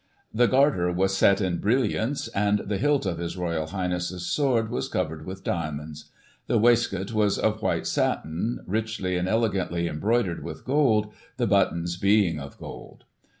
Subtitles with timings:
[0.33, 4.89] The Garter was set in brilliants, and the hilt of His Royal Highnesses sword wasi
[4.91, 6.09] covered with diamonds.
[6.47, 12.39] The waistcoat was of white satin, richly and elegantly embroidered with gold, the buttons being
[12.39, 13.03] of gold.